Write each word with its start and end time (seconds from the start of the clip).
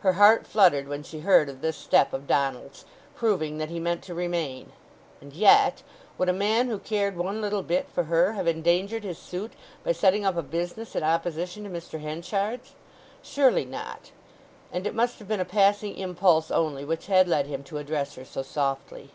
Her 0.00 0.14
heart 0.14 0.44
fluttered 0.44 0.88
when 0.88 1.04
she 1.04 1.20
heard 1.20 1.48
of 1.48 1.60
this 1.60 1.76
step 1.76 2.12
of 2.12 2.26
Donald's, 2.26 2.84
proving 3.14 3.58
that 3.58 3.68
he 3.68 3.78
meant 3.78 4.02
to 4.02 4.12
remain; 4.12 4.72
and 5.20 5.32
yet, 5.32 5.84
would 6.18 6.28
a 6.28 6.32
man 6.32 6.66
who 6.68 6.80
cared 6.80 7.16
one 7.16 7.40
little 7.40 7.62
bit 7.62 7.88
for 7.88 8.02
her 8.10 8.32
have 8.32 8.48
endangered 8.48 9.04
his 9.04 9.18
suit 9.20 9.52
by 9.84 9.92
setting 9.92 10.24
up 10.24 10.36
a 10.36 10.42
business 10.42 10.96
in 10.96 11.04
opposition 11.04 11.62
to 11.62 11.70
Mr. 11.70 12.00
Henchard's? 12.00 12.74
Surely 13.22 13.64
not; 13.64 14.10
and 14.72 14.84
it 14.84 14.96
must 14.96 15.20
have 15.20 15.28
been 15.28 15.38
a 15.38 15.44
passing 15.44 15.96
impulse 15.96 16.50
only 16.50 16.84
which 16.84 17.06
had 17.06 17.28
led 17.28 17.46
him 17.46 17.62
to 17.62 17.78
address 17.78 18.16
her 18.16 18.24
so 18.24 18.42
softly. 18.42 19.12